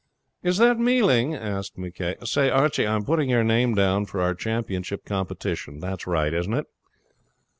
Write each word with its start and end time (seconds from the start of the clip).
'Is 0.41 0.57
that 0.57 0.79
Mealing?' 0.79 1.35
asked 1.35 1.77
McCay. 1.77 2.15
'Say, 2.25 2.49
Archie, 2.49 2.87
I'm 2.87 3.03
putting 3.05 3.29
your 3.29 3.43
name 3.43 3.75
down 3.75 4.07
for 4.07 4.19
our 4.19 4.33
championship 4.33 5.05
competition. 5.05 5.79
That's 5.79 6.07
right, 6.07 6.33
isn't 6.33 6.55
it?' 6.55 6.65